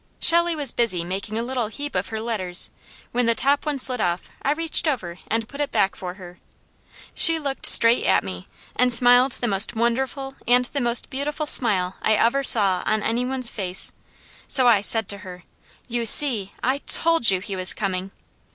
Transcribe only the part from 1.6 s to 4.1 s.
heap of her letters; when the top one slid